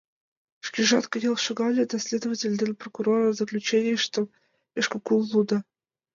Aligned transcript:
Шкежат 0.65 1.05
кынел 1.11 1.35
шогале 1.45 1.83
да 1.91 1.97
следователь 2.05 2.55
ден 2.61 2.71
прокурорын 2.81 3.33
заключенийыштым 3.39 4.25
пеш 4.73 4.85
кукун 4.91 5.21
лудо. 5.31 5.57